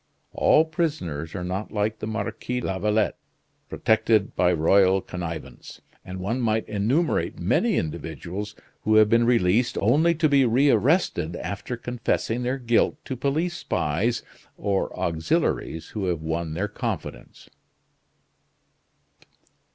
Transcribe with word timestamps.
All 0.33 0.65
prisoners 0.65 1.35
are 1.35 1.43
not 1.43 1.71
like 1.71 1.99
the 1.99 2.07
Marquis 2.07 2.61
de 2.61 2.65
Lavalette, 2.65 3.19
protected 3.69 4.35
by 4.35 4.51
royal 4.51 4.99
connivance; 4.99 5.79
and 6.03 6.19
one 6.19 6.41
might 6.41 6.67
enumerate 6.67 7.37
many 7.37 7.75
individuals 7.77 8.55
who 8.81 8.95
have 8.95 9.09
been 9.09 9.27
released, 9.27 9.77
only 9.79 10.15
to 10.15 10.27
be 10.27 10.43
rearrested 10.43 11.35
after 11.35 11.77
confessing 11.77 12.41
their 12.41 12.57
guilt 12.57 12.97
to 13.05 13.15
police 13.15 13.53
spies 13.55 14.23
or 14.57 14.91
auxiliaries 14.99 15.89
who 15.89 16.05
have 16.05 16.23
won 16.23 16.55
their 16.55 16.67
confidence. 16.67 17.47